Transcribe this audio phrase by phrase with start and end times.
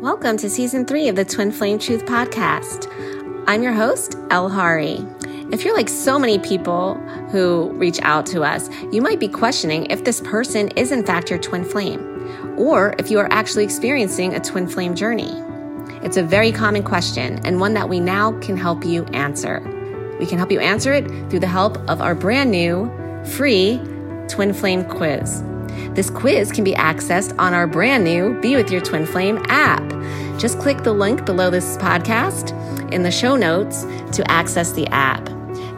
[0.00, 2.90] Welcome to season three of the Twin Flame Truth Podcast.
[3.46, 5.06] I'm your host, Elle Hari.
[5.52, 6.94] If you're like so many people
[7.30, 11.28] who reach out to us, you might be questioning if this person is in fact
[11.28, 15.34] your twin flame, or if you are actually experiencing a twin flame journey.
[16.02, 19.60] It's a very common question and one that we now can help you answer.
[20.18, 22.90] We can help you answer it through the help of our brand new
[23.26, 23.78] free
[24.28, 25.42] twin flame quiz.
[25.92, 29.89] This quiz can be accessed on our brand new Be With Your Twin Flame app.
[30.40, 32.50] Just click the link below this podcast
[32.92, 33.82] in the show notes
[34.16, 35.22] to access the app.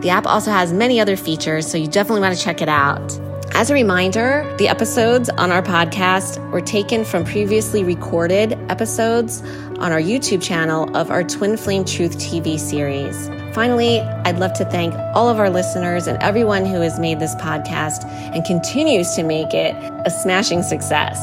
[0.03, 3.19] The app also has many other features, so you definitely want to check it out.
[3.55, 9.43] As a reminder, the episodes on our podcast were taken from previously recorded episodes
[9.79, 13.29] on our YouTube channel of our Twin Flame Truth TV series.
[13.55, 17.35] Finally, I'd love to thank all of our listeners and everyone who has made this
[17.35, 19.75] podcast and continues to make it
[20.07, 21.19] a smashing success.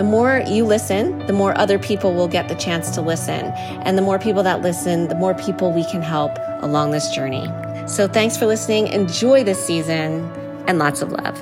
[0.00, 3.52] The more you listen, the more other people will get the chance to listen.
[3.84, 7.46] And the more people that listen, the more people we can help along this journey.
[7.86, 8.86] So thanks for listening.
[8.86, 10.24] Enjoy this season
[10.66, 11.36] and lots of love.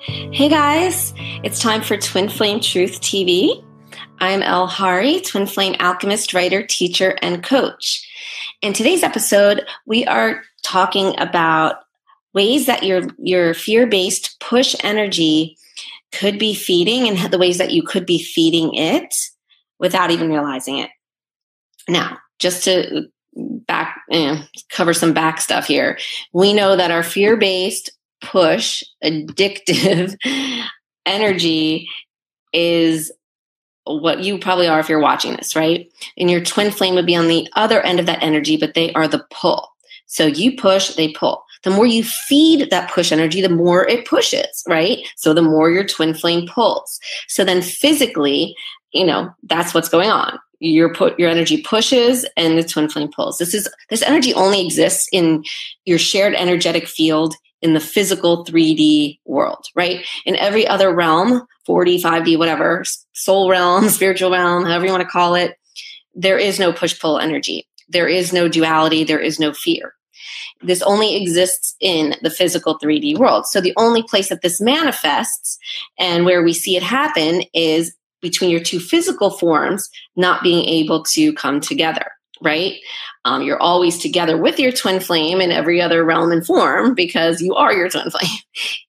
[0.00, 3.64] Hey guys, it's time for Twin Flame Truth TV.
[4.18, 8.04] I'm Elle Hari, Twin Flame Alchemist, writer, teacher, and coach.
[8.62, 11.84] In today's episode, we are talking about
[12.34, 15.56] ways that your your fear-based push energy
[16.12, 19.14] could be feeding and the ways that you could be feeding it
[19.78, 20.90] without even realizing it.
[21.88, 25.98] Now, just to mm, back you know, cover some back stuff here.
[26.32, 30.16] We know that our fear-based push addictive
[31.06, 31.88] energy
[32.52, 33.12] is
[33.84, 35.90] what you probably are if you're watching this, right?
[36.16, 38.92] And your twin flame would be on the other end of that energy, but they
[38.92, 39.68] are the pull.
[40.06, 41.44] So you push, they pull.
[41.62, 44.98] The more you feed that push energy, the more it pushes, right?
[45.16, 46.98] So the more your twin flame pulls.
[47.28, 48.54] So then physically,
[48.92, 50.38] you know, that's what's going on.
[50.60, 53.38] Your put your energy pushes and the twin flame pulls.
[53.38, 55.42] This is this energy only exists in
[55.86, 60.04] your shared energetic field in the physical 3D world, right?
[60.24, 65.08] In every other realm, 4D, 5D, whatever, soul realm, spiritual realm, however you want to
[65.08, 65.56] call it,
[66.14, 67.66] there is no push pull energy.
[67.88, 69.04] There is no duality.
[69.04, 69.94] There is no fear.
[70.62, 73.46] This only exists in the physical 3D world.
[73.46, 75.58] So the only place that this manifests
[75.98, 81.02] and where we see it happen is between your two physical forms not being able
[81.04, 82.06] to come together
[82.40, 82.76] right?
[83.24, 87.40] Um, you're always together with your twin flame in every other realm and form because
[87.42, 88.38] you are your twin flame.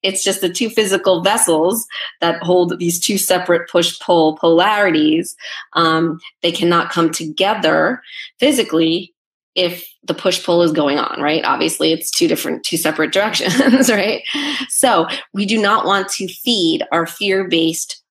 [0.04, 1.86] It's just the two physical vessels
[2.22, 5.36] that hold these two separate push pull polarities.
[5.74, 8.02] Um, they cannot come together
[8.40, 9.14] physically
[9.56, 11.44] if the push pull is going on, right?
[11.44, 14.24] Obviously, it's two different, two separate directions, right?
[14.70, 18.02] So we do not want to feed our fear based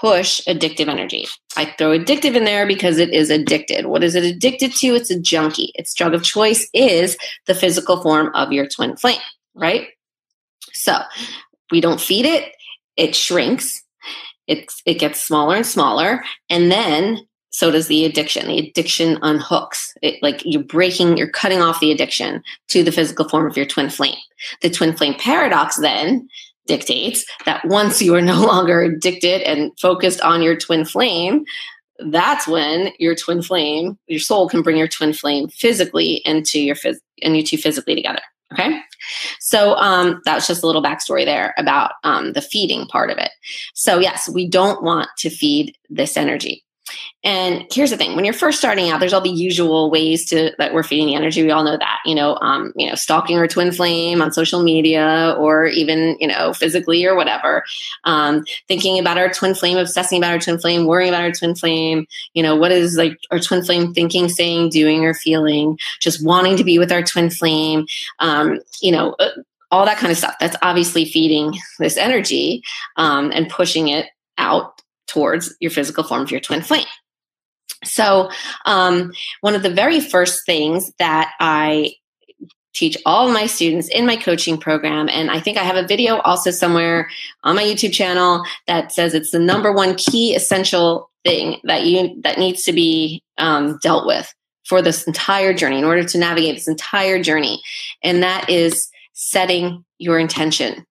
[0.00, 1.26] push addictive energy.
[1.56, 3.86] I throw addictive in there because it is addicted.
[3.86, 4.88] What is it addicted to?
[4.88, 5.72] It's a junkie.
[5.76, 7.16] Its drug of choice is
[7.46, 9.20] the physical form of your twin flame,
[9.54, 9.88] right?
[10.74, 10.98] So
[11.70, 12.52] we don't feed it,
[12.96, 13.82] it shrinks,
[14.46, 18.46] it, it gets smaller and smaller, and then so does the addiction.
[18.46, 19.96] The addiction unhooks.
[20.02, 23.66] It, like you're breaking, you're cutting off the addiction to the physical form of your
[23.66, 24.18] twin flame.
[24.62, 26.28] The twin flame paradox then
[26.66, 31.44] dictates that once you are no longer addicted and focused on your twin flame,
[32.10, 36.76] that's when your twin flame, your soul can bring your twin flame physically into your
[36.76, 38.20] phys- and you two physically together.
[38.52, 38.80] Okay.
[39.40, 43.30] So um, that's just a little backstory there about um, the feeding part of it.
[43.74, 46.64] So, yes, we don't want to feed this energy.
[47.24, 50.52] And here's the thing: when you're first starting out, there's all the usual ways to
[50.58, 51.42] that we're feeding the energy.
[51.42, 54.62] We all know that, you know, um, you know, stalking our twin flame on social
[54.62, 57.64] media, or even you know, physically or whatever.
[58.04, 61.54] Um, thinking about our twin flame, obsessing about our twin flame, worrying about our twin
[61.54, 62.06] flame.
[62.34, 65.78] You know, what is like our twin flame thinking, saying, doing, or feeling?
[66.00, 67.86] Just wanting to be with our twin flame.
[68.20, 69.14] Um, you know.
[69.18, 69.30] Uh,
[69.70, 70.34] all that kind of stuff.
[70.40, 72.62] That's obviously feeding this energy
[72.96, 74.06] um, and pushing it
[74.38, 74.77] out
[75.08, 76.86] towards your physical form of your twin flame.
[77.84, 78.30] So,
[78.64, 81.92] um, one of the very first things that I
[82.74, 86.18] teach all my students in my coaching program, and I think I have a video
[86.18, 87.08] also somewhere
[87.42, 92.20] on my YouTube channel that says it's the number one key essential thing that you
[92.22, 94.32] that needs to be um, dealt with
[94.64, 97.60] for this entire journey in order to navigate this entire journey,
[98.02, 100.84] and that is setting your intention.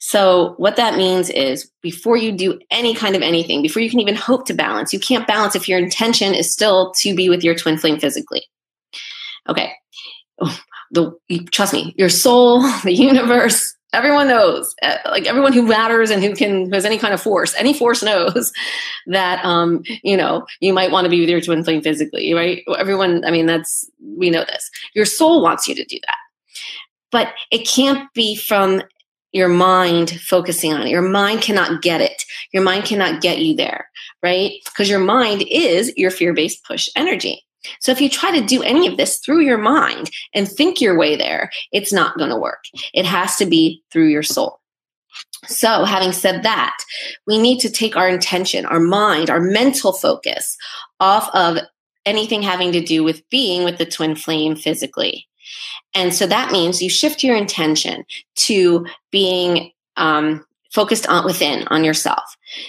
[0.00, 4.00] So, what that means is before you do any kind of anything, before you can
[4.00, 7.42] even hope to balance, you can't balance if your intention is still to be with
[7.42, 8.42] your twin flame physically.
[9.48, 9.72] Okay.
[10.90, 11.12] The,
[11.52, 16.34] trust me, your soul, the universe, everyone knows uh, like everyone who matters and who
[16.34, 18.52] can who has any kind of force any force knows
[19.06, 22.62] that um you know you might want to be with your twin flame physically right
[22.76, 26.18] everyone i mean that's we know this your soul wants you to do that
[27.10, 28.82] but it can't be from
[29.32, 33.54] your mind focusing on it your mind cannot get it your mind cannot get you
[33.54, 33.88] there
[34.22, 37.44] right because your mind is your fear-based push energy
[37.80, 40.96] so if you try to do any of this through your mind and think your
[40.96, 42.64] way there, it's not going to work.
[42.94, 44.60] It has to be through your soul.
[45.46, 46.76] So, having said that,
[47.26, 50.56] we need to take our intention, our mind, our mental focus
[51.00, 51.58] off of
[52.04, 55.27] anything having to do with being with the twin flame physically.
[55.94, 58.04] And so that means you shift your intention
[58.36, 62.22] to being um, focused on within on yourself.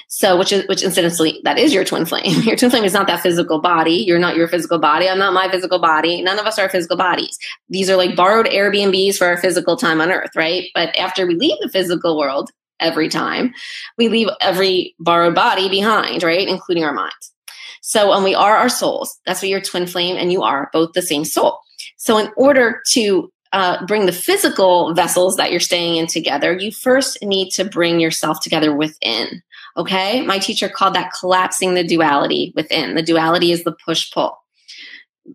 [0.07, 2.41] So which is which incidentally that is your twin flame.
[2.43, 3.93] Your twin flame is not that physical body.
[3.93, 5.07] You're not your physical body.
[5.07, 6.21] I'm not my physical body.
[6.21, 7.37] None of us are physical bodies.
[7.69, 10.65] These are like borrowed airbnbs for our physical time on earth right?
[10.73, 13.53] But after we leave the physical world every time
[13.97, 16.47] we leave every borrowed body behind right?
[16.47, 17.33] Including our minds.
[17.81, 20.93] So when we are our souls that's what your twin flame and you are both
[20.93, 21.59] the same soul
[21.99, 26.71] so in order to uh, bring the physical vessels that you're staying in together, you
[26.71, 29.43] first need to bring yourself together within.
[29.77, 30.21] Okay.
[30.21, 32.95] My teacher called that collapsing the duality within.
[32.95, 34.37] The duality is the push pull.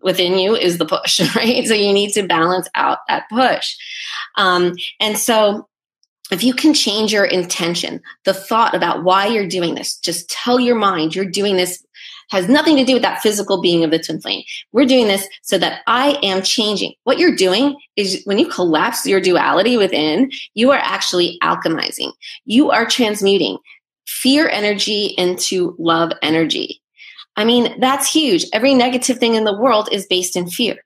[0.01, 1.65] Within you is the push, right?
[1.67, 3.75] So you need to balance out that push.
[4.35, 5.67] Um, and so
[6.31, 10.59] if you can change your intention, the thought about why you're doing this, just tell
[10.59, 11.85] your mind you're doing this
[12.29, 14.43] has nothing to do with that physical being of the twin flame.
[14.71, 16.93] We're doing this so that I am changing.
[17.03, 22.11] What you're doing is when you collapse your duality within, you are actually alchemizing.
[22.45, 23.57] You are transmuting
[24.07, 26.81] fear energy into love energy.
[27.37, 28.45] I mean, that's huge.
[28.53, 30.77] Every negative thing in the world is based in fear.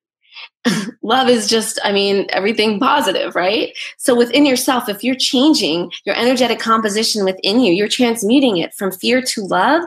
[1.02, 3.76] love is just, I mean, everything positive, right?
[3.98, 8.92] So within yourself, if you're changing your energetic composition within you, you're transmuting it from
[8.92, 9.84] fear to love.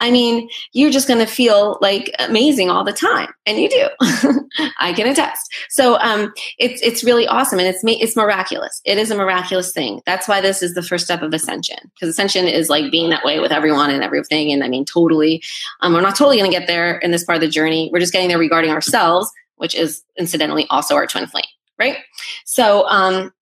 [0.00, 3.28] I mean, you're just going to feel like amazing all the time.
[3.46, 3.88] And you do.
[4.78, 5.52] I can attest.
[5.68, 7.58] So, um, it's, it's really awesome.
[7.58, 8.80] And it's, it's miraculous.
[8.84, 10.00] It is a miraculous thing.
[10.06, 13.24] That's why this is the first step of ascension because ascension is like being that
[13.24, 14.52] way with everyone and everything.
[14.52, 15.42] And I mean, totally,
[15.80, 17.90] um, we're not totally going to get there in this part of the journey.
[17.92, 19.30] We're just getting there regarding ourselves
[19.62, 21.44] which is incidentally also our twin flame,
[21.78, 21.98] right?
[22.44, 23.32] So, um,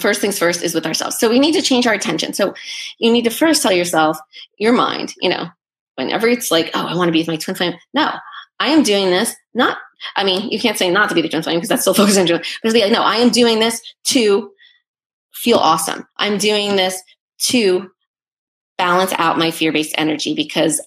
[0.00, 1.16] first things first is with ourselves.
[1.16, 2.32] So we need to change our attention.
[2.32, 2.54] So
[2.98, 4.18] you need to first tell yourself,
[4.58, 5.46] your mind, you know,
[5.94, 7.74] whenever it's like, oh, I want to be with my twin flame.
[7.92, 8.10] No,
[8.58, 9.78] I am doing this not.
[10.16, 12.28] I mean, you can't say not to be the twin flame because that's still focusing
[12.32, 14.50] on but be like, no, I am doing this to
[15.32, 16.08] feel awesome.
[16.16, 17.00] I'm doing this
[17.42, 17.88] to
[18.76, 20.80] balance out my fear-based energy because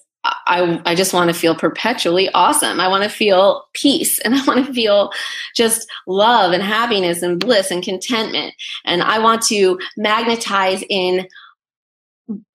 [0.46, 2.80] I, I just want to feel perpetually awesome.
[2.80, 5.12] I want to feel peace and I want to feel
[5.54, 8.54] just love and happiness and bliss and contentment.
[8.84, 11.28] And I want to magnetize in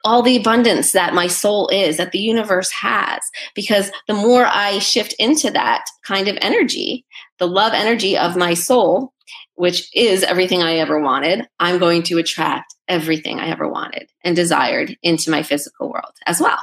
[0.03, 3.19] all the abundance that my soul is, that the universe has.
[3.55, 7.05] Because the more I shift into that kind of energy,
[7.39, 9.13] the love energy of my soul,
[9.55, 14.35] which is everything I ever wanted, I'm going to attract everything I ever wanted and
[14.35, 16.59] desired into my physical world as well.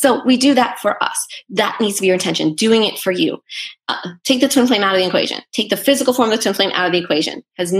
[0.00, 1.26] So we do that for us.
[1.50, 3.42] That needs to be your intention, doing it for you.
[3.86, 5.42] Uh, take the twin flame out of the equation.
[5.52, 7.42] Take the physical form of the twin flame out of the equation.
[7.54, 7.72] Because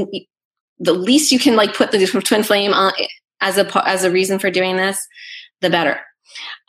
[0.78, 2.92] the least you can like put the twin flame on
[3.40, 5.00] as a as a reason for doing this,
[5.62, 5.98] the better.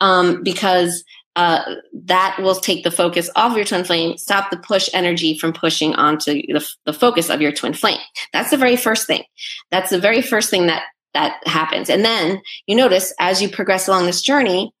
[0.00, 1.04] Um, because
[1.36, 5.52] uh, that will take the focus off your twin flame, stop the push energy from
[5.52, 8.00] pushing onto the, the focus of your twin flame.
[8.32, 9.24] That's the very first thing.
[9.70, 11.90] That's the very first thing that that happens.
[11.90, 14.72] And then you notice as you progress along this journey,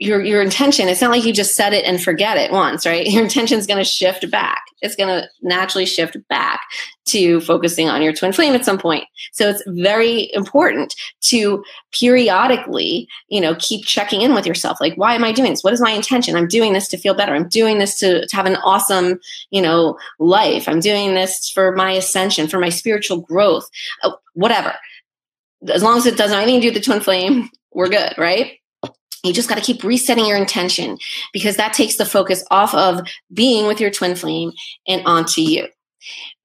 [0.00, 3.06] your your intention it's not like you just set it and forget it once right?
[3.14, 4.64] Your intention is going to shift back.
[4.82, 6.62] It's going to naturally shift back
[7.06, 9.04] to focusing on your twin flame at some point.
[9.32, 14.80] So it's very important to periodically you know keep checking in with yourself.
[14.80, 15.62] Like why am i doing this?
[15.62, 16.34] What is my intention?
[16.34, 17.34] I'm doing this to feel better.
[17.34, 19.20] I'm doing this to, to have an awesome
[19.50, 20.68] you know life.
[20.68, 23.68] I'm doing this for my ascension for my spiritual growth
[24.02, 24.74] uh, whatever.
[25.68, 28.12] As long as it doesn't have anything to do with the twin flame we're good
[28.18, 28.58] right
[29.24, 30.98] you just got to keep resetting your intention
[31.32, 33.00] because that takes the focus off of
[33.32, 34.52] being with your twin flame
[34.86, 35.66] and onto you,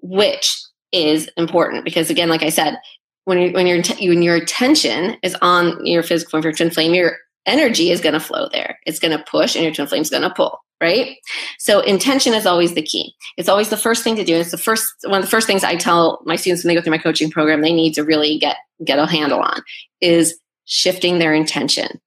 [0.01, 0.55] which
[0.91, 2.77] is important because again, like I said,
[3.25, 7.17] when you when your when your attention is on your physical your twin flame, your
[7.45, 8.79] energy is going to flow there.
[8.85, 10.59] It's going to push, and your twin flame is going to pull.
[10.81, 11.17] Right.
[11.57, 13.13] So intention is always the key.
[13.35, 14.35] It's always the first thing to do.
[14.35, 16.81] It's the first one of the first things I tell my students when they go
[16.81, 17.61] through my coaching program.
[17.61, 18.55] They need to really get
[18.85, 19.61] get a handle on
[19.99, 21.99] is shifting their intention.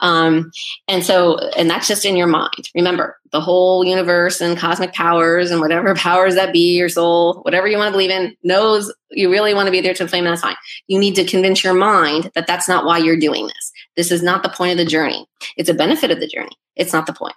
[0.00, 0.50] Um,
[0.88, 2.68] and so, and that's just in your mind.
[2.74, 7.68] Remember, the whole universe and cosmic powers and whatever powers that be, your soul, whatever
[7.68, 10.42] you want to believe in, knows you really want to be there to flame, that's
[10.42, 10.56] fine.
[10.88, 13.72] You need to convince your mind that that's not why you're doing this.
[13.96, 15.26] This is not the point of the journey.
[15.56, 16.56] It's a benefit of the journey.
[16.76, 17.34] It's not the point.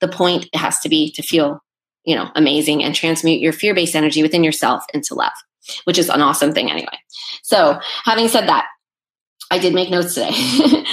[0.00, 1.62] The point has to be to feel,
[2.04, 5.32] you know, amazing and transmute your fear based energy within yourself into love,
[5.84, 6.98] which is an awesome thing anyway.
[7.42, 8.66] So, having said that,
[9.50, 10.30] I did make notes today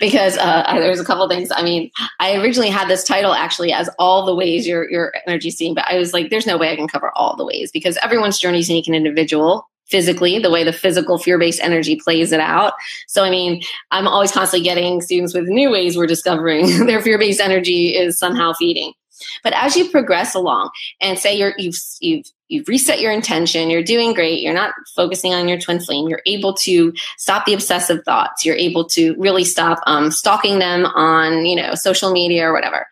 [0.00, 1.50] because uh, there's a couple things.
[1.54, 5.50] I mean, I originally had this title actually as all the ways your your energy
[5.50, 7.98] seeing, but I was like, there's no way I can cover all the ways because
[8.02, 12.32] everyone's journey is unique and individual physically, the way the physical fear based energy plays
[12.32, 12.74] it out.
[13.06, 17.18] So, I mean, I'm always constantly getting students with new ways we're discovering their fear
[17.18, 18.92] based energy is somehow feeding.
[19.42, 20.70] But as you progress along
[21.00, 25.34] and say you're, you've, you've, you've reset your intention, you're doing great, you're not focusing
[25.34, 29.44] on your twin flame, you're able to stop the obsessive thoughts, you're able to really
[29.44, 32.86] stop um, stalking them on, you know, social media or whatever.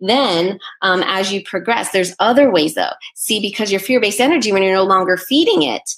[0.00, 2.92] Then, um, as you progress, there's other ways though.
[3.14, 5.88] See, because your fear based energy, when you're no longer feeding it,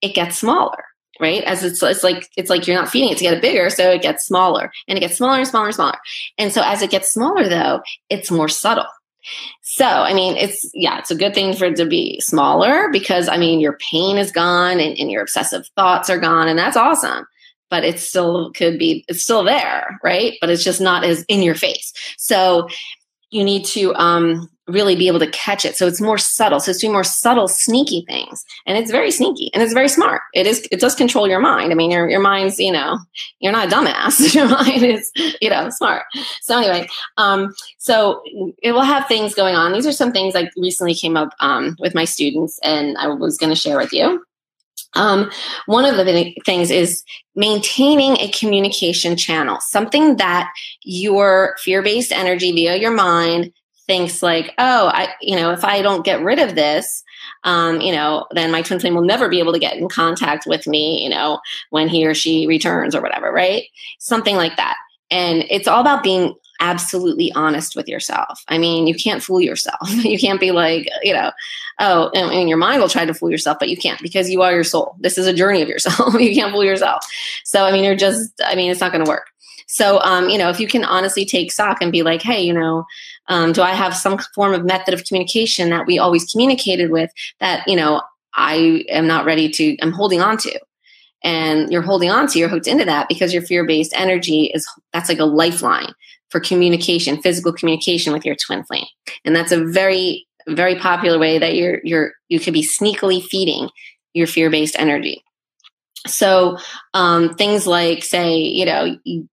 [0.00, 0.84] it gets smaller
[1.20, 3.68] right as it's, it's like it's like you're not feeding it to get it bigger
[3.68, 5.98] so it gets smaller and it gets smaller and smaller and smaller
[6.38, 8.86] and so as it gets smaller though it's more subtle
[9.62, 13.28] so i mean it's yeah it's a good thing for it to be smaller because
[13.28, 16.76] i mean your pain is gone and, and your obsessive thoughts are gone and that's
[16.76, 17.26] awesome
[17.70, 20.36] but it still could be it's still there right?
[20.40, 21.92] But it's just not as in your face.
[22.18, 22.68] So
[23.30, 25.76] you need to um really be able to catch it.
[25.76, 26.60] So it's more subtle.
[26.60, 28.44] So it's doing more subtle, sneaky things.
[28.66, 30.22] And it's very sneaky and it's very smart.
[30.34, 31.72] It is, it does control your mind.
[31.72, 32.98] I mean, your, your mind's, you know,
[33.40, 34.34] you're not a dumbass.
[34.34, 35.10] your mind is,
[35.40, 36.04] you know, smart.
[36.42, 38.22] So anyway, um, so
[38.62, 39.72] it will have things going on.
[39.72, 43.38] These are some things I recently came up um, with my students and I was
[43.38, 44.24] going to share with you.
[44.94, 45.30] Um,
[45.66, 47.04] one of the things is
[47.36, 50.50] maintaining a communication channel, something that
[50.82, 53.52] your fear based energy via your mind
[53.86, 57.02] thinks like, oh, I, you know, if I don't get rid of this,
[57.42, 60.46] um, you know, then my twin flame will never be able to get in contact
[60.46, 63.64] with me, you know, when he or she returns or whatever, right?
[63.98, 64.76] Something like that.
[65.10, 68.44] And it's all about being absolutely honest with yourself.
[68.48, 69.78] I mean, you can't fool yourself.
[70.04, 71.32] you can't be like, you know,
[71.80, 74.42] oh, I mean, your mind will try to fool yourself, but you can't because you
[74.42, 74.96] are your soul.
[75.00, 76.14] This is a journey of yourself.
[76.20, 77.04] you can't fool yourself.
[77.44, 79.28] So, I mean, you're just, I mean, it's not going to work.
[79.66, 82.52] So, um, you know, if you can honestly take stock and be like, hey, you
[82.52, 82.84] know,
[83.28, 87.10] um, do I have some form of method of communication that we always communicated with
[87.38, 88.02] that, you know,
[88.34, 90.60] I am not ready to, I'm holding on to.
[91.22, 94.68] And you're holding on to, you're hooked into that because your fear based energy is,
[94.92, 95.92] that's like a lifeline
[96.30, 98.86] for communication, physical communication with your twin flame.
[99.24, 103.68] And that's a very, very popular way that you're, you're, you could be sneakily feeding
[104.14, 105.22] your fear based energy.
[106.06, 106.56] So
[106.94, 109.28] um, things like, say, you know, you,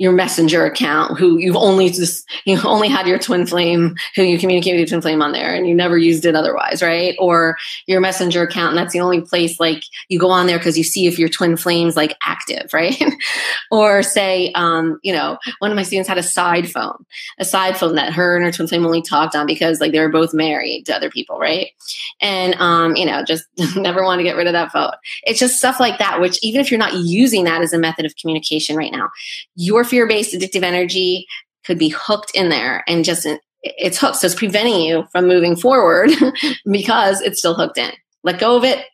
[0.00, 4.38] your messenger account who you've only just you only had your twin flame who you
[4.38, 7.14] communicate with twin flame on there and you never used it otherwise right?
[7.18, 10.78] Or your messenger account and that's the only place like you go on there because
[10.78, 13.00] you see if your twin flames like active right?
[13.70, 17.04] Or say um, you know one of my students had a side phone
[17.38, 20.00] a side phone that her and her twin flame only talked on because like they
[20.00, 21.68] were both married to other people right?
[22.22, 23.44] And um, you know just
[23.76, 24.92] never want to get rid of that phone.
[25.24, 28.06] It's just stuff like that which even if you're not using that as a method
[28.06, 29.10] of communication right now
[29.56, 31.26] your fear based addictive energy
[31.66, 33.26] could be hooked in there and just
[33.62, 34.16] it's hooked.
[34.16, 36.10] So it's preventing you from moving forward
[36.70, 37.90] because it's still hooked in.
[38.22, 38.86] Let go of it.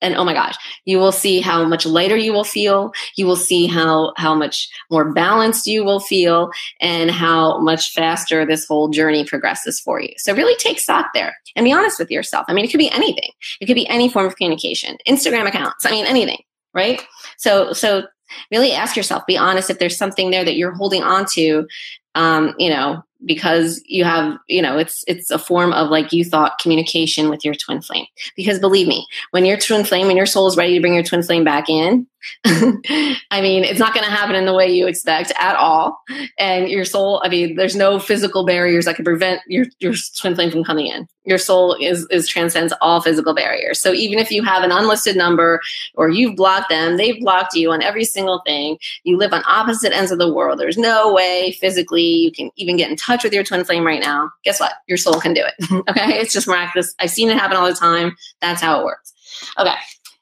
[0.00, 2.92] And oh my gosh, you will see how much lighter you will feel.
[3.16, 8.44] You will see how, how much more balanced you will feel and how much faster
[8.44, 10.10] this whole journey progresses for you.
[10.18, 12.44] So really take stock there and be honest with yourself.
[12.48, 13.30] I mean, it could be anything.
[13.62, 15.86] It could be any form of communication, Instagram accounts.
[15.86, 16.42] I mean, anything,
[16.74, 17.02] right?
[17.38, 18.04] So, so
[18.50, 21.66] really ask yourself, be honest if there's something there that you're holding on to,
[22.14, 26.24] um, you know, because you have you know it's it's a form of like you
[26.24, 28.06] thought communication with your twin flame.
[28.36, 31.02] Because believe me when your twin flame and your soul is ready to bring your
[31.02, 32.06] twin flame back in
[32.46, 36.02] i mean it's not going to happen in the way you expect at all.
[36.38, 40.34] And your soul i mean there's no physical barriers that can prevent your your twin
[40.34, 41.06] flame from coming in.
[41.24, 43.80] Your soul is is transcends all physical barriers.
[43.80, 45.60] So even if you have an unlisted number
[45.94, 48.78] or you've blocked them they've blocked you on every single thing.
[49.04, 50.58] You live on opposite ends of the world.
[50.58, 54.00] There's no way physically you can even get in touch with your twin flame right
[54.00, 54.72] now, guess what?
[54.88, 55.84] Your soul can do it.
[55.90, 56.18] okay.
[56.18, 56.94] It's just miraculous.
[56.98, 58.16] I've seen it happen all the time.
[58.40, 59.12] That's how it works.
[59.58, 59.74] Okay.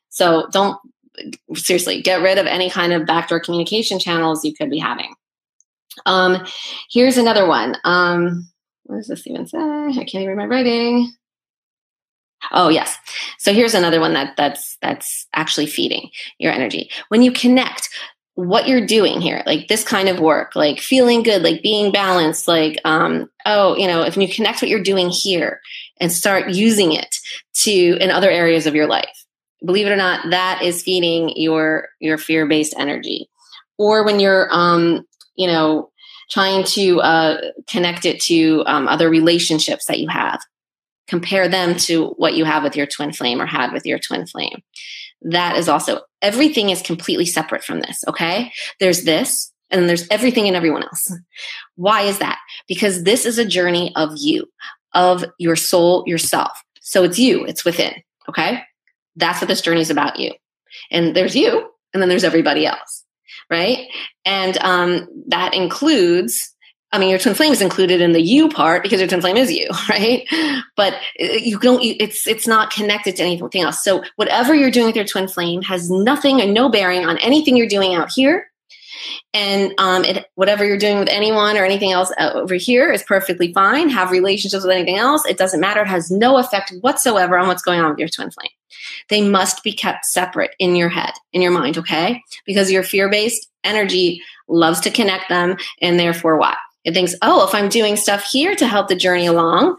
[0.09, 0.79] So don't
[1.55, 5.15] seriously get rid of any kind of backdoor communication channels you could be having.
[6.07, 6.45] Um,
[6.91, 7.77] here's another one.
[7.85, 8.49] Um,
[8.85, 9.59] what does this even say?
[9.59, 11.12] I can't even read my writing.
[12.51, 12.97] Oh yes.
[13.39, 16.91] So here's another one that that's that's actually feeding your energy.
[17.09, 17.89] When you connect
[18.35, 22.49] what you're doing here, like this kind of work, like feeling good, like being balanced,
[22.49, 25.61] like, um, oh, you know, if you connect what you're doing here
[26.01, 27.15] and start using it
[27.53, 29.25] to in other areas of your life,
[29.65, 33.29] believe it or not, that is feeding your your fear based energy.
[33.79, 35.91] Or when you're, um, you know,
[36.31, 40.41] trying to uh, connect it to um, other relationships that you have,
[41.07, 44.27] compare them to what you have with your twin flame or had with your twin
[44.27, 44.62] flame
[45.25, 48.05] that is also everything is completely separate from this.
[48.09, 48.52] Okay.
[48.81, 51.12] There's this and there's everything and everyone else.
[51.76, 52.38] Why is that?
[52.69, 54.47] Because this is a journey of you,
[54.95, 56.52] of your soul, yourself.
[56.81, 57.95] So it's you, it's within.
[58.29, 58.62] Okay.
[59.17, 60.33] That's what this journey is about you.
[60.91, 63.05] And there's you, and then there's everybody else.
[63.50, 63.88] Right.
[64.25, 66.51] And um, that includes
[66.93, 69.39] I mean, your twin flame is included in the you part because your twin flame
[69.39, 70.29] is you, right?
[70.77, 71.83] But uh, you don't.
[71.83, 73.83] It's it's not connected to anything else.
[73.83, 77.57] So whatever you're doing with your twin flame has nothing and no bearing on anything
[77.57, 78.47] you're doing out here.
[79.35, 83.53] And um, it, whatever you're doing with anyone or anything else over here is perfectly
[83.53, 83.89] fine.
[83.89, 85.25] Have relationships with anything else.
[85.27, 85.81] It doesn't matter.
[85.81, 88.51] It has no effect whatsoever on what's going on with your twin flame.
[89.09, 92.23] They must be kept separate in your head, in your mind, okay?
[92.45, 95.57] Because your fear based energy loves to connect them.
[95.81, 96.59] And therefore, what?
[96.85, 99.77] It thinks, oh, if I'm doing stuff here to help the journey along,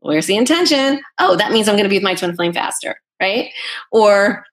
[0.00, 1.00] where's the intention?
[1.18, 3.50] Oh, that means I'm going to be with my twin flame faster, right?
[3.90, 4.44] Or,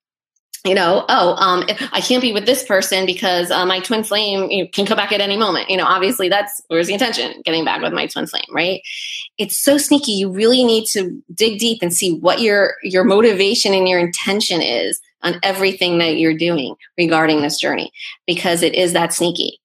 [0.66, 4.68] you know, oh, um, I can't be with this person because uh, my twin flame
[4.72, 5.70] can come back at any moment.
[5.70, 7.42] You know, obviously that's where's the intention?
[7.44, 8.82] Getting back with my twin flame, right?
[9.38, 10.12] It's so sneaky.
[10.14, 14.62] You really need to dig deep and see what your your motivation and your intention
[14.62, 17.92] is on everything that you're doing regarding this journey
[18.26, 19.59] because it is that sneaky.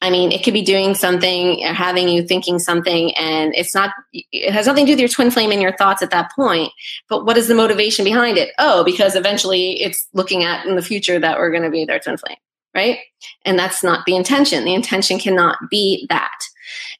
[0.00, 3.90] I mean, it could be doing something, or having you thinking something, and it's not,
[4.12, 6.72] it has nothing to do with your twin flame and your thoughts at that point.
[7.08, 8.50] But what is the motivation behind it?
[8.58, 12.00] Oh, because eventually it's looking at in the future that we're going to be their
[12.00, 12.38] twin flame,
[12.74, 12.98] right?
[13.44, 14.64] And that's not the intention.
[14.64, 16.38] The intention cannot be that.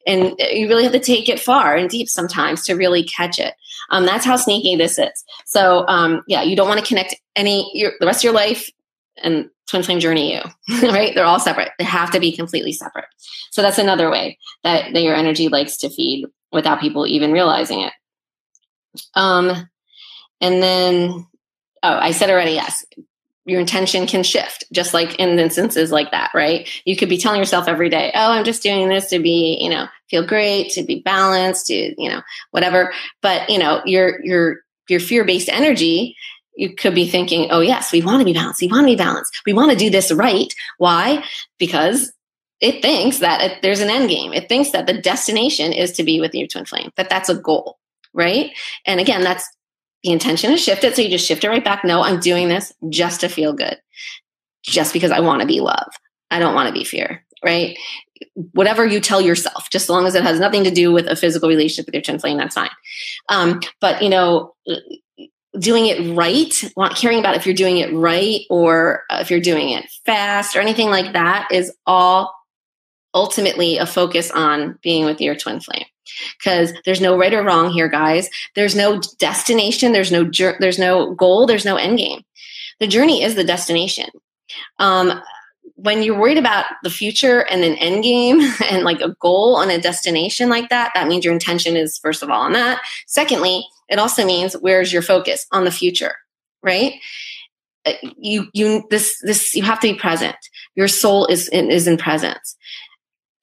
[0.05, 3.53] And you really have to take it far and deep sometimes to really catch it.
[3.89, 5.23] Um, that's how sneaky this is.
[5.45, 8.69] So, um, yeah, you don't want to connect any your, the rest of your life
[9.23, 10.41] and twin flame journey you
[10.89, 11.13] right?
[11.15, 11.71] They're all separate.
[11.77, 13.05] They have to be completely separate.
[13.51, 17.81] So that's another way that, that your energy likes to feed without people even realizing
[17.81, 17.93] it.
[19.15, 19.69] Um
[20.41, 21.27] and then
[21.83, 22.83] oh i said already yes
[23.45, 26.69] your intention can shift just like in instances like that right?
[26.85, 29.69] You could be telling yourself every day oh i'm just doing this to be you
[29.69, 32.21] know feel great to be balanced to you know
[32.51, 32.93] whatever.
[33.21, 34.57] But you know your your
[34.89, 36.15] your fear-based energy
[36.55, 38.61] you could be thinking, oh, yes, we want to be balanced.
[38.61, 39.41] We want to be balanced.
[39.45, 40.53] We want to do this right.
[40.77, 41.23] Why?
[41.57, 42.11] Because
[42.59, 44.33] it thinks that it, there's an end game.
[44.33, 47.35] It thinks that the destination is to be with your twin flame, that that's a
[47.35, 47.79] goal,
[48.13, 48.51] right?
[48.85, 49.49] And again, that's
[50.03, 50.95] the intention is shifted.
[50.95, 51.83] So you just shift it right back.
[51.83, 53.77] No, I'm doing this just to feel good,
[54.63, 55.91] just because I want to be love.
[56.29, 57.77] I don't want to be fear, right?
[58.53, 61.15] Whatever you tell yourself, just as long as it has nothing to do with a
[61.15, 62.69] physical relationship with your twin flame, that's fine.
[63.29, 64.53] Um, but you know,
[65.59, 66.53] doing it right,
[66.95, 70.89] caring about if you're doing it right or if you're doing it fast or anything
[70.89, 72.33] like that is all
[73.13, 75.85] ultimately a focus on being with your twin flame.
[76.37, 78.29] Because there's no right or wrong here guys.
[78.55, 79.93] There's no destination.
[79.93, 81.45] There's no there's no goal.
[81.45, 82.23] There's no end game.
[82.79, 84.09] The journey is the destination.
[84.79, 85.21] Um,
[85.75, 89.71] when you're worried about the future and an end game and like a goal and
[89.71, 92.81] a destination like that that means your intention is first of all on that.
[93.07, 96.15] Secondly it also means where's your focus on the future,
[96.63, 96.93] right?
[97.85, 100.37] Uh, you you this this you have to be present.
[100.75, 102.55] Your soul is in, is in presence.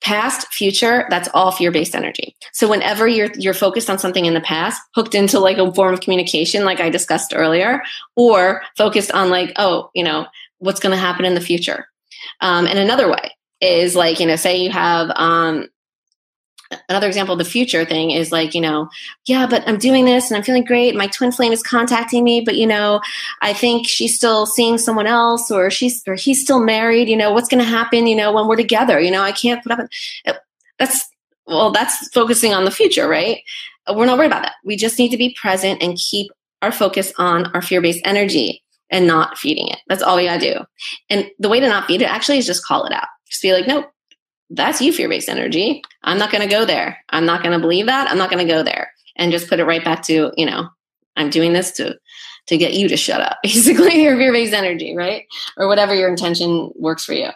[0.01, 2.33] Past, future, that's all fear-based energy.
[2.53, 5.93] So whenever you're you're focused on something in the past, hooked into like a form
[5.93, 7.81] of communication, like I discussed earlier,
[8.15, 10.25] or focused on like, oh, you know,
[10.59, 11.87] what's going to happen in the future.
[12.39, 15.67] Um, and another way is like, you know, say you have um,
[16.87, 18.89] another example of the future thing is like you know
[19.25, 20.95] yeah but i'm doing this and i'm feeling great.
[20.95, 23.01] My twin flame is contacting me but you know
[23.41, 27.09] i think she's still seeing someone else or she's or he's still married.
[27.09, 28.99] You know what's going to happen you know when we're together?
[28.99, 29.89] You know i can't put up
[30.77, 31.07] that's
[31.47, 33.41] well that's focusing on the future right?
[33.91, 34.55] We're not worried about that.
[34.63, 39.07] We just need to be present and keep our focus on our fear-based energy and
[39.07, 39.79] not feeding it.
[39.87, 40.59] That's all we gotta do.
[41.09, 43.07] And the way to not feed it actually is just call it out.
[43.27, 43.91] Just be like nope
[44.49, 45.83] that's you fear based energy.
[46.03, 46.97] I'm not going to go there.
[47.09, 48.09] I'm not going to believe that.
[48.09, 48.91] I'm not going to go there.
[49.15, 50.69] And just put it right back to, you know,
[51.15, 51.97] I'm doing this to
[52.47, 53.37] to get you to shut up.
[53.43, 55.25] Basically, your fear based energy, right?
[55.57, 57.29] Or whatever your intention works for you.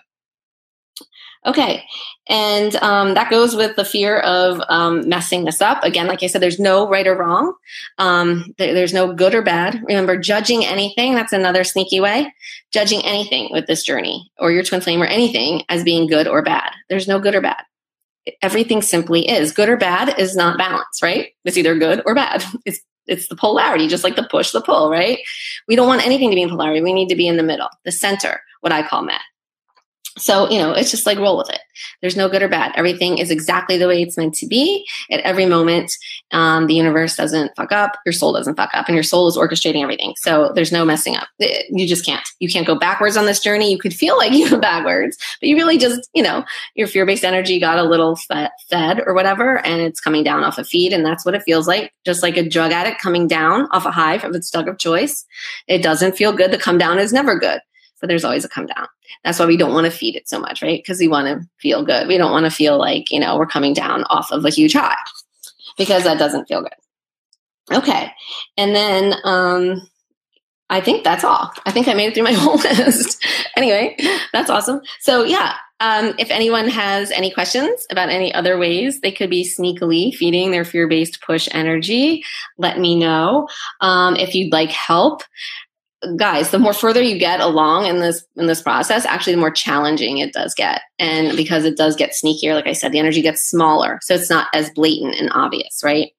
[1.45, 1.83] Okay.
[2.29, 5.83] And um, that goes with the fear of um, messing this up.
[5.83, 7.53] Again, like I said, there's no right or wrong.
[7.97, 9.81] Um, there, there's no good or bad.
[9.85, 12.33] Remember, judging anything, that's another sneaky way.
[12.71, 16.41] Judging anything with this journey or your twin flame or anything as being good or
[16.41, 16.71] bad.
[16.89, 17.63] There's no good or bad.
[18.41, 19.51] Everything simply is.
[19.51, 21.31] Good or bad is not balance, right?
[21.43, 22.43] It's either good or bad.
[22.65, 25.19] It's it's the polarity, just like the push, the pull, right?
[25.67, 26.81] We don't want anything to be in polarity.
[26.81, 29.19] We need to be in the middle, the center, what I call met.
[30.17, 31.59] So, you know, it's just like roll with it.
[32.01, 32.71] There's no good or bad.
[32.75, 35.91] Everything is exactly the way it's meant to be at every moment.
[36.31, 37.97] Um, the universe doesn't fuck up.
[38.05, 40.13] Your soul doesn't fuck up and your soul is orchestrating everything.
[40.17, 41.27] So there's no messing up.
[41.39, 42.27] You just can't.
[42.39, 43.71] You can't go backwards on this journey.
[43.71, 46.43] You could feel like you go backwards, but you really just, you know,
[46.75, 48.15] your fear based energy got a little
[48.69, 50.93] fed or whatever, and it's coming down off a feed.
[50.93, 51.91] And that's what it feels like.
[52.05, 55.25] Just like a drug addict coming down off a high of its drug of choice.
[55.67, 56.51] It doesn't feel good.
[56.51, 57.61] The come down is never good
[58.03, 58.85] but there's always a come down.
[59.23, 60.77] That's why we don't want to feed it so much, right?
[60.77, 62.05] Because we want to feel good.
[62.05, 64.73] We don't want to feel like, you know, we're coming down off of a huge
[64.73, 64.97] high
[65.77, 66.73] because that doesn't feel good.
[67.71, 68.11] Okay.
[68.57, 69.87] And then um
[70.69, 71.53] I think that's all.
[71.65, 73.25] I think I made it through my whole list.
[73.55, 73.95] anyway,
[74.33, 74.81] that's awesome.
[74.99, 79.45] So yeah, um, if anyone has any questions about any other ways they could be
[79.47, 82.23] sneakily feeding their fear-based push energy,
[82.57, 83.47] let me know.
[83.81, 85.23] Um, if you'd like help,
[86.15, 89.51] guys the more further you get along in this in this process actually the more
[89.51, 90.81] challenging it does get.
[90.99, 93.99] And because it does get sneakier like i said the energy gets smaller.
[94.01, 96.11] So it's not as blatant and obvious right?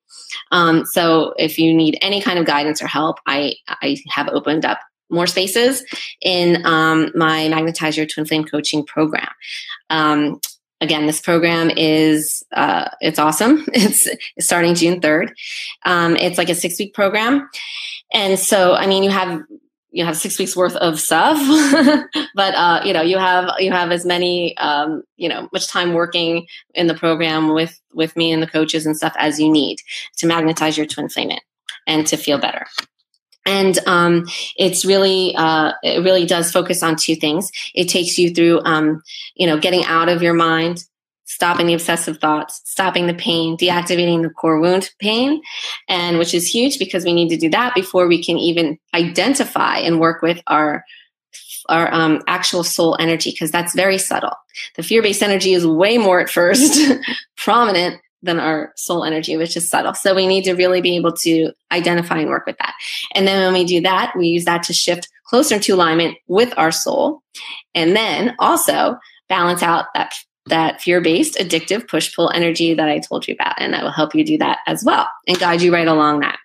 [0.50, 4.64] Um, so if you need any kind of guidance or help i i have opened
[4.64, 5.84] up more spaces
[6.20, 9.28] in um, my magnetize your twin flame coaching program.
[9.90, 10.40] Um,
[10.80, 13.64] again this program is uh, it's awesome.
[13.72, 14.08] It's,
[14.40, 15.32] starting june 3rd
[15.84, 17.48] um, it's like a six week program.
[18.12, 19.42] And so i mean you have
[19.94, 21.38] you have six weeks worth of stuff
[22.34, 25.94] but uh, you know you have you have as many um, you know much time
[25.94, 29.78] working in the program with with me and the coaches and stuff as you need
[30.16, 31.38] to magnetize your twin flame in
[31.86, 32.66] and to feel better.
[33.46, 34.26] And um,
[34.56, 37.50] it's really uh, it really does focus on two things.
[37.74, 39.02] It takes you through um,
[39.34, 40.84] you know getting out of your mind
[41.34, 45.42] stopping the obsessive thoughts, stopping the pain, deactivating the core wound pain,
[45.88, 49.78] and which is huge because we need to do that before we can even identify
[49.78, 50.84] and work with our
[51.68, 54.34] our um, actual soul energy because that's very subtle.
[54.76, 56.80] The fear based energy is way more at first
[57.36, 59.94] prominent than our soul energy, which is subtle.
[59.94, 62.74] So we need to really be able to identify and work with that.
[63.14, 66.52] And then when we do that, we use that to shift closer to alignment with
[66.56, 67.22] our soul.
[67.74, 70.14] And then also balance out that
[70.46, 73.54] that fear based addictive push pull energy that I told you about.
[73.58, 76.38] And I will help you do that as well and guide you right along that.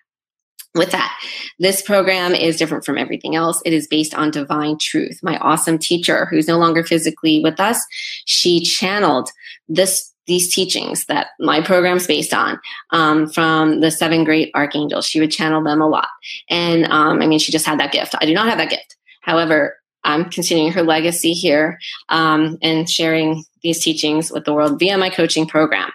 [0.72, 1.12] With that,
[1.58, 3.60] this program is different from everything else.
[3.66, 5.18] It is based on divine truth.
[5.20, 7.84] My awesome teacher, who's no longer physically with us,
[8.24, 9.30] she channeled
[9.68, 12.60] this these teachings that my program's based on
[12.90, 15.06] um, from the seven great archangels.
[15.06, 16.06] She would channel them a lot,
[16.48, 18.14] and um, I mean, she just had that gift.
[18.20, 18.96] I do not have that gift.
[19.22, 24.96] However, I'm continuing her legacy here um, and sharing these teachings with the world via
[24.96, 25.90] my coaching program.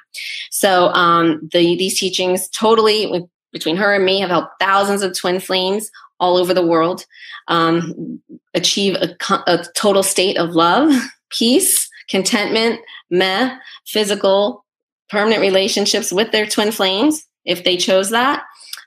[0.52, 5.40] So um, the, these teachings totally between her and me have helped thousands of twin
[5.40, 5.90] flames
[6.20, 7.06] all over the world
[7.48, 8.22] um,
[8.54, 9.16] achieve a,
[9.48, 10.92] a, total state of love,
[11.30, 14.66] peace, contentment, meh, physical,
[15.10, 18.44] permanent relationships with their twin flames if they chose that.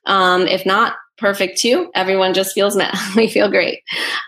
[0.07, 1.91] Um, if not, perfect too.
[1.95, 2.95] Everyone just feels met.
[3.17, 3.81] we feel great.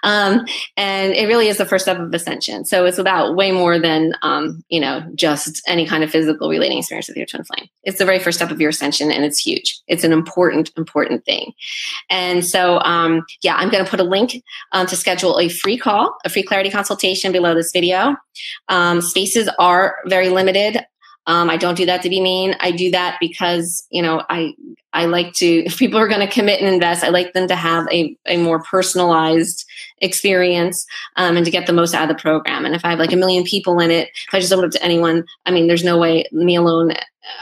[0.03, 0.45] Um,
[0.77, 2.65] and it really is the first step of ascension.
[2.65, 6.79] So it's about way more than, um, you know, just any kind of physical relating
[6.79, 7.69] experience with your twin flame.
[7.85, 9.81] It's the very first step of your ascension and it's huge.
[9.87, 11.53] It's an important, important thing.
[12.11, 15.79] And so, um, yeah, I'm going to put a link um, to schedule a free
[15.79, 18.17] call, a free clarity consultation below this video.
[18.69, 20.85] Um, spaces are very limited.
[21.27, 22.57] Um, I don't do that to be mean.
[22.61, 24.55] I do that because, you know, I,
[24.93, 27.55] I like to, if people are going to commit and invest, I like them to
[27.55, 29.65] have a, a more personalized
[29.99, 32.65] experience um, and to get the most out of the program.
[32.65, 34.73] And if I have like a million people in it, if I just open up
[34.73, 36.95] to anyone, I mean, there's no way me alone,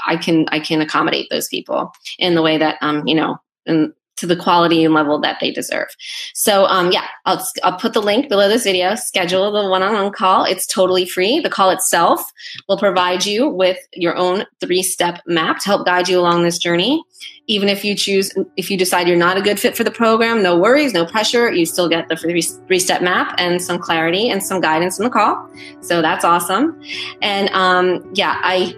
[0.07, 3.93] I can, I can accommodate those people in the way that, um, you know, and
[4.19, 5.89] to the quality and level that they deserve.
[6.35, 8.95] So um, yeah, I'll, I'll put the link below this video.
[8.95, 10.45] Schedule the one-on-one call.
[10.45, 11.41] It's totally free.
[11.41, 12.21] The call itself
[12.69, 17.03] will provide you with your own three-step map to help guide you along this journey.
[17.47, 20.43] Even if you choose, if you decide you're not a good fit for the program,
[20.43, 21.51] no worries, no pressure.
[21.51, 25.11] You still get the three, three-step map and some clarity and some guidance in the
[25.11, 25.49] call.
[25.81, 26.79] So that's awesome.
[27.23, 28.77] And um, yeah, I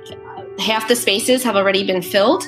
[0.60, 2.44] half the spaces have already been filled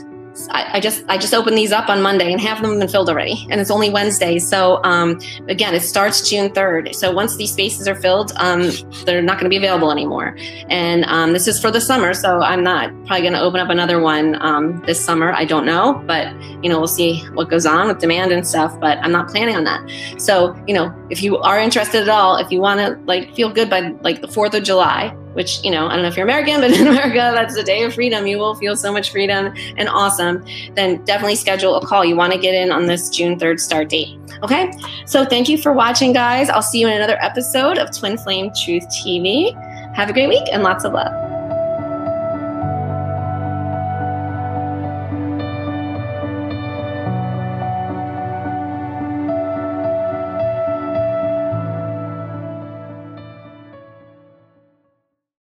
[0.51, 2.81] I, I, just I just opened these up on Monday and half of them have
[2.81, 4.39] been filled already, and it's only Wednesday.
[4.39, 6.95] So um, again, it starts June third.
[6.95, 8.71] So once these spaces are filled, um,
[9.05, 10.37] they're not going to be available anymore.
[10.69, 13.69] And um, this is for the summer, so I'm not probably going to open up
[13.69, 15.33] another one um, this summer.
[15.33, 18.79] I don't know, but you know we'll see what goes on with demand and stuff.
[18.81, 19.83] But I'm not planning on that.
[20.19, 23.51] So you know if you are interested at all, if you want to like feel
[23.51, 26.27] good by like the Fourth of July, which, you know, I don't know if you're
[26.27, 28.27] American, but in America, that's the day of freedom.
[28.27, 30.45] You will feel so much freedom and awesome.
[30.75, 32.05] Then definitely schedule a call.
[32.05, 34.19] You want to get in on this June 3rd start date.
[34.43, 34.73] Okay.
[35.07, 36.49] So thank you for watching, guys.
[36.49, 39.55] I'll see you in another episode of Twin Flame Truth TV.
[39.95, 41.32] Have a great week and lots of love.